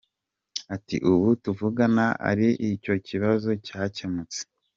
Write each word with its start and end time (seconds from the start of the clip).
Ati 0.75 0.95
“Ubu 1.11 1.27
tuvugana 1.43 2.05
ariko 2.29 2.61
icyo 2.75 2.93
kibazo 3.07 3.49
cyakemutse. 3.65 4.39